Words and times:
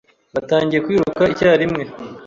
Batangiye 0.33 0.79
kwiruka 0.85 1.23
icyarimwe. 1.33 1.83